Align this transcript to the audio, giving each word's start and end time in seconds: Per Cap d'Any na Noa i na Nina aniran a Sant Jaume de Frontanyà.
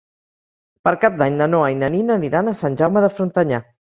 Per 0.87 0.93
Cap 1.03 1.19
d'Any 1.19 1.37
na 1.41 1.47
Noa 1.51 1.67
i 1.73 1.77
na 1.81 1.89
Nina 1.97 2.15
aniran 2.21 2.49
a 2.49 2.55
Sant 2.63 2.79
Jaume 2.81 3.05
de 3.07 3.13
Frontanyà. 3.19 3.61